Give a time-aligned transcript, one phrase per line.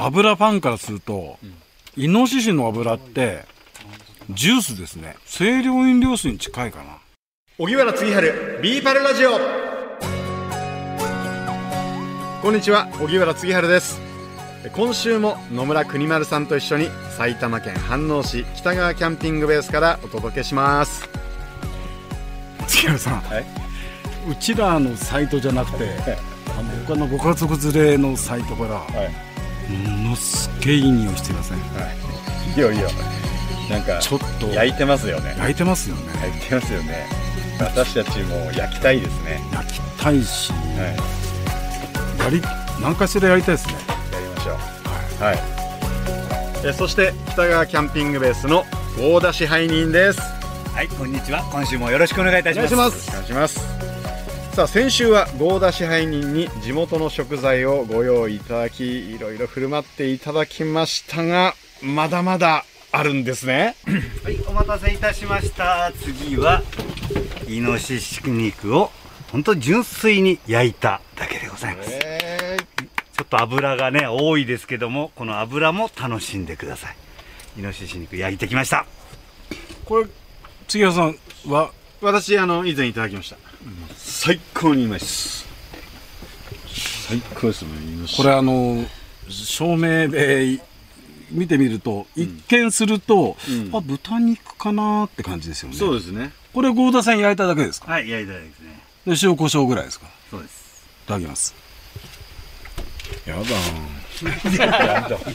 [0.00, 1.38] 油ファンからすると、
[1.96, 3.44] イノシシの油って
[4.30, 5.16] ジュースですね。
[5.26, 6.98] 清涼飲料水に近いかな。
[7.58, 9.30] 荻原次春ビーパルラジオ。
[12.40, 14.00] こんにちは荻原次春です。
[14.76, 21.08] 今週も野村国丸さんと一緒に埼玉県飯能市北川キャンピングベースからお届けします。
[22.68, 23.44] 月原さん、はい。
[24.30, 25.88] うちらのサイトじゃなくて、
[26.56, 29.27] あの他のご家族連れのサイトから、はい
[29.68, 31.58] ものすっげえいい匂いしてません？
[31.58, 31.60] い。
[32.56, 32.88] いよいいよ
[33.70, 34.46] なんかちょっと。
[34.48, 35.34] 焼いてますよね。
[35.38, 36.02] 焼いてますよね。
[36.22, 37.06] 焼いてますよね。
[37.60, 39.40] 私たちも焼きたいですね。
[39.52, 40.58] 焼きたいし、は
[42.20, 42.22] い。
[42.24, 42.42] やり
[42.80, 43.74] 何かしらやりたいですね。
[44.12, 44.54] やりましょう。
[45.24, 45.38] はい、
[46.66, 48.64] えそして北川キャンピングベースの
[48.98, 50.20] 大田支配人です。
[50.72, 51.42] はい、こんにちは。
[51.52, 52.72] 今週もよろしくお願いいたします。
[52.72, 53.67] よろしくお願いします
[54.58, 63.76] さあ先週は合田支配人に地元の食材をご用意いただきいろいろ振る舞っていただきましたがまだまだあるんですね
[64.24, 65.92] はい、お待たせいたしました。
[66.02, 66.64] 次は、
[67.46, 68.90] イノシシ肉を、
[69.30, 71.90] 本当純粋に焼いただけでございます。
[71.92, 72.56] え
[73.16, 76.96] ちょっと油がね、多いですけども、この油も楽しんでください。
[77.60, 78.86] イノシシ肉焼いてきました。
[79.84, 80.06] これ
[80.66, 81.70] 杉原さんは
[82.00, 83.36] 私あの以前いただきました、
[83.96, 85.46] 最高にうまいです。
[87.08, 87.70] 最高ですね
[88.16, 88.84] これあの
[89.28, 90.60] 照明で
[91.30, 93.76] 見てみると、一見すると、うん。
[93.76, 95.76] あ豚肉かなって感じですよね。
[95.76, 96.32] そうですね。
[96.54, 97.90] これ合田さん焼いただけですか？
[97.90, 98.80] はい、焼いただけですね。
[99.06, 100.06] で塩コショウぐらいですか？
[100.30, 100.86] そうです。
[101.04, 101.54] いただきます。
[103.26, 103.42] やだ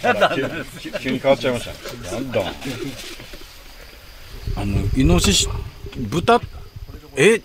[0.02, 0.36] やだ
[1.00, 2.16] 急に変わっちゃいました。
[2.16, 2.54] やだ
[4.56, 5.48] あのイノシシ
[5.98, 6.42] 豚
[7.16, 7.42] え？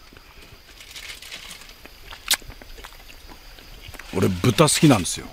[4.16, 5.26] 俺豚好きなんですよ、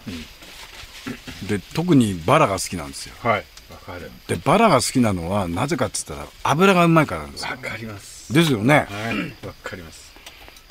[1.48, 3.16] で特にバラが好きなんですよ。
[3.20, 3.46] はい。
[3.72, 4.12] わかる。
[4.28, 7.52] でバラが好きなのはなぜかって言ったら油がうまいからなんですよ。
[7.52, 8.32] わかります。
[8.32, 8.86] ですよね。
[8.90, 9.48] はい。
[9.48, 10.14] わかります。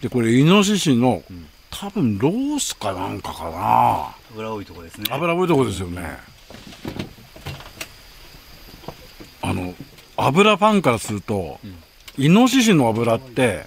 [0.01, 1.23] でこれイノシシの、
[1.71, 4.15] 多分ロースかなんかかな。
[4.33, 5.07] 油多いとこですね。
[5.11, 6.19] 油多いとこですよね。
[9.43, 9.75] あの
[10.17, 11.59] 油ファンからすると、
[12.19, 13.67] イノシシの油って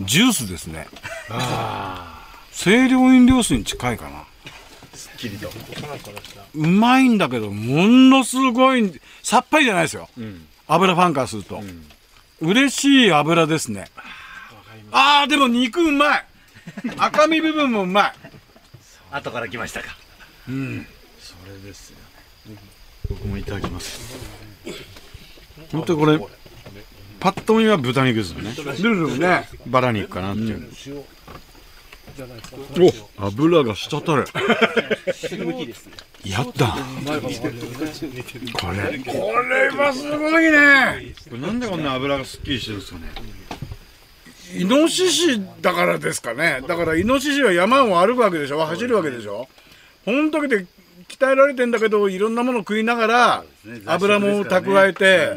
[0.00, 0.86] ジュースですね。
[2.52, 4.24] 清涼飲料水に近いかな。
[4.94, 5.50] すっきりと。
[6.54, 10.46] うまいんだけどものすごいさっぱりじゃないですよ、ん。
[10.68, 11.60] 油ファンからすると、
[12.40, 13.86] 嬉しい油ですね。
[14.92, 16.24] ああーでも肉うまい。
[16.96, 18.12] 赤身部分もうまい。
[19.10, 19.96] 後から来ましたか。
[20.46, 20.56] それ
[21.62, 21.96] ですよ
[22.46, 22.56] ね。
[23.08, 24.00] 僕もいただきます。
[25.72, 26.18] 本当にこれ
[27.24, 28.54] パッと見は豚肉ですよね。
[28.82, 29.48] ルルルね。
[29.66, 30.68] バラ肉かなっていう、
[33.18, 34.26] お油が滴る。
[36.22, 36.76] やった。
[36.76, 36.82] こ
[38.72, 38.98] れ。
[38.98, 41.14] これはすごいね。
[41.30, 43.10] これなんでこんな油がすっきりしてるんですかね。
[44.56, 46.60] イノシシだからですかね。
[46.68, 48.62] だからイノシシは山を歩くわけでしょ。
[48.66, 49.48] 走るわけでしょ。
[50.04, 50.66] この時で
[51.08, 53.44] 鍛えられてんだけどいろんなもの食いながら
[53.86, 55.30] 油も蓄えて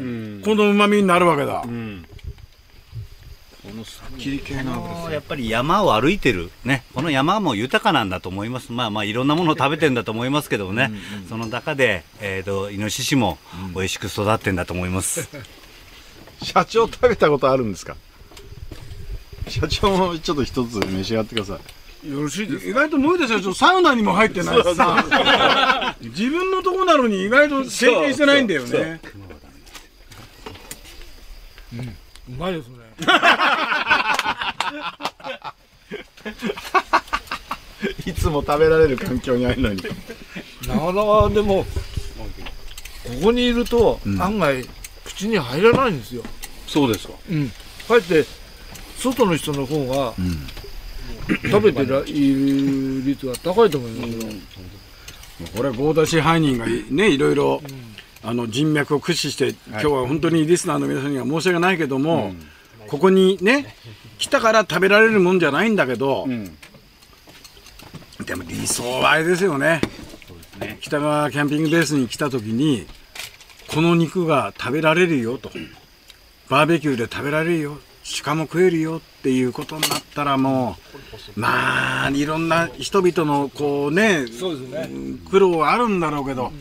[0.44, 1.62] このうまみになるわけだ。
[1.64, 2.04] うん。
[3.62, 10.90] このすっきり系の油やっぱり山を歩いてる、ね、この山も豊かなんだと思います、まあまあいろんなものを食べてんだと思いますけどもね、
[11.28, 13.36] その中で、えー、とイノシシも
[13.74, 15.28] 美味しく育ってんだと思います。
[16.42, 17.96] 社長食べたことあるんですか？
[19.48, 21.58] 社長もちょっと一つ召し上がってください
[22.04, 23.40] よろしいです意外と無理ですよ。
[23.40, 25.96] ちょっとサウナにも入ってないしさ。
[26.00, 29.00] 自分のとこなのに意外と経験してないんだよね。
[32.28, 32.32] う。
[32.38, 32.76] まいですね。
[38.06, 39.82] いつも食べられる環境にあるのに。
[40.68, 41.66] なかなかでもこ
[43.24, 44.64] こにいると案外
[45.04, 46.22] 口に入らないんですよ、
[46.66, 47.14] そうですか。
[47.30, 47.54] うん、か
[47.96, 48.24] えって
[48.98, 50.14] 外の人の方が、
[51.28, 57.62] 食べてらいる率が高いと思いますよ、これ合田支配人がねいろいろ、
[58.22, 62.32] あの人脈を駆使して、今日は本当にリスナーの皆さんには申し訳ないけども、
[62.88, 63.74] ここにね
[64.18, 66.44] 来たから食べられるもんじゃないんだけど、ん
[68.24, 69.80] でも理想はあれですよね。
[70.80, 72.86] 北川キャンピングベースに来た時に
[73.68, 75.50] この肉が食べられるよと。
[76.48, 77.78] バーベキューで食べられるよ
[78.22, 80.76] 鹿も食えるよっていうことになったらも
[81.36, 84.24] うまあいろんな人々のこうね
[85.30, 86.52] 苦労はあるんだろうけど、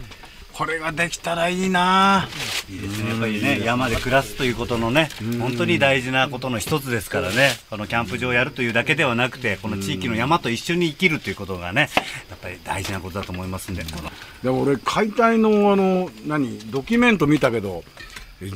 [0.54, 2.28] これができたらいいな。
[2.70, 3.10] いいですね。
[3.12, 5.10] やっぱりね山で暮らすということのね
[5.40, 7.52] 本当に大事なことの一つですからね。
[7.70, 11.90] このキャンプ場をやるというだけではなくてこの地域の山と一緒に生きるということがね
[12.30, 14.12] やっぱり大事なことだと思いますんでこの。
[14.44, 17.84] でも俺解体のあの何ドキュメント見たけど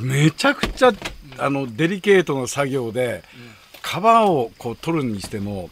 [0.02, 0.92] めちゃくちゃ
[1.38, 3.24] あのデリケートな作業で
[3.84, 5.70] 皮をこう取るにしても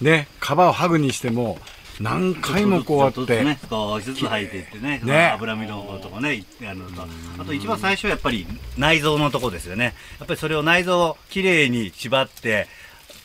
[0.00, 0.28] ね。
[0.40, 1.58] 皮を剥ぐにしても
[2.00, 5.30] 何回もこうやって、ね、少しずつ入っていってねね。
[5.34, 7.02] 脂身のとこねあのと
[7.38, 8.46] あと一番最初はやっぱり
[8.76, 9.94] 内臓のとこですよね。
[10.18, 12.68] やっぱりそれを内臓をきれいに縛って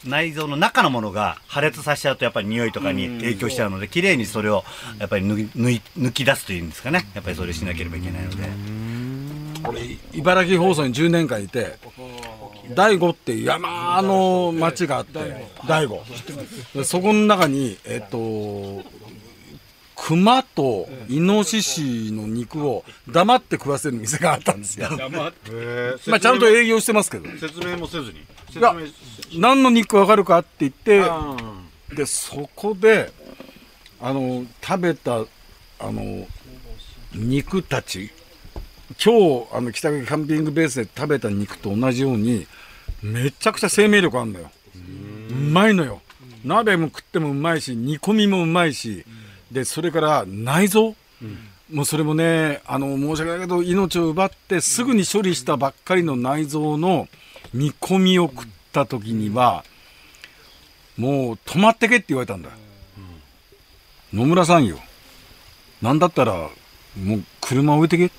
[0.06, 4.64] 内臓の中のものが破裂させちゃうとやっぱり匂いとかに影響しちゃうのできれいにそれを
[5.00, 7.08] やっぱり抜き出すというんですかね。
[7.14, 8.44] やっぱりそれをしなければいけないので
[9.68, 11.78] 俺茨城放送に10年間いて
[12.76, 15.20] 大悟っていう山の町があって
[15.68, 16.04] 大悟
[16.74, 18.84] でそこの中にえっと
[19.96, 24.90] 熊とイノシシの肉を黙って食わせる店があったんですよ。
[26.08, 27.30] まあちゃんと営業してますけど。
[27.38, 28.76] 説明もせずにいや
[29.38, 31.02] 何の肉わかるかって言って
[31.96, 33.12] でそこで
[34.02, 35.20] あの食べた
[35.80, 36.28] あの
[37.14, 38.12] 肉たち
[39.04, 42.48] 今日あの北垣キャンピングベースで食べた肉と同じように
[43.02, 44.52] めちゃくちゃ生命力あるのよ。
[45.30, 46.02] うまいのよ。
[46.44, 49.06] 鍋も食ってもうまいし煮込みもうまいし
[49.52, 50.96] でそれから内臓、
[51.72, 57.08] もうそれもねあの申し訳ないけど命を奪ってすぐに処理したばっかりの内臓の
[57.54, 59.64] 煮込みを食った時には
[60.98, 62.50] もう止まってけって言われたんだ、
[64.12, 64.78] 野村さんよ。
[65.82, 66.50] なんだったら
[67.02, 68.12] もう車置いてけ、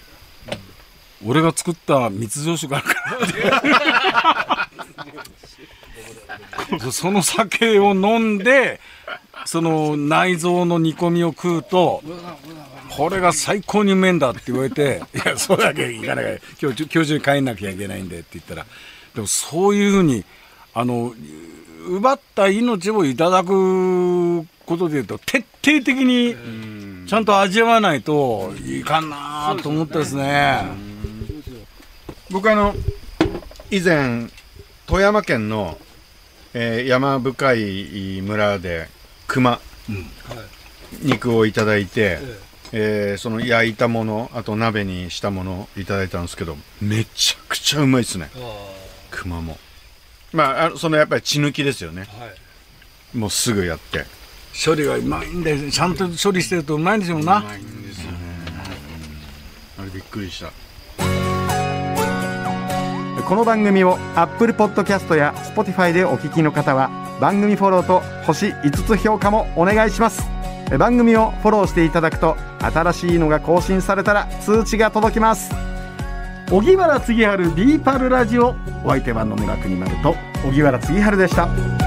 [1.26, 4.68] 俺が作った密造酒があるか
[6.78, 8.80] ら その酒を飲んで
[9.46, 12.02] その内臓の煮込みを食うと
[12.90, 18.66] これが最高にうめえんだって言われて「いやそうだけいかない今日今日中に帰んなきゃいけないんで」って言ったら
[19.14, 20.24] でもそういうふうに
[20.72, 21.14] あの
[21.88, 26.34] 奪った命をいただくことでいうと徹底的に
[27.06, 30.93] ちゃんと味わわないといかんなと思ってですね。
[32.30, 32.74] 僕あの
[33.70, 34.28] 以前
[34.86, 35.78] 富山県の、
[36.52, 38.88] えー山深い村で
[39.26, 39.60] 熊、
[41.02, 42.18] 肉をいただいて、
[42.72, 48.30] えーその焼いたものあと鍋にしたものをいただいたんですけどめちゃくちゃうまいですね。
[49.10, 49.58] 熊も。
[50.32, 52.02] まああのそのやっぱり血抜きですよね。
[52.02, 53.16] はい。
[53.16, 54.04] もうすぐやって。
[54.64, 57.44] 処理がうまいんでちゃんと処理してるとうまいんでしょうな。
[57.56, 58.18] いんですよね。
[59.78, 60.52] あれびっくりした
[63.26, 66.90] この番組を Apple Podcast や Spotify でお聞きの方は
[67.20, 70.28] 番組フォローと星5つ評価もお願いします。
[70.70, 75.50] え番組をフォローしていただくと新しいのが更新されたら通知が届きます。
[76.50, 78.54] 荻原次春ビーパルラジオ。
[78.84, 80.14] お相手は野村国丸と
[80.46, 81.83] 荻原次春でした。